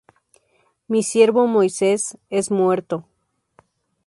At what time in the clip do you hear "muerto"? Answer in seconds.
2.49-3.05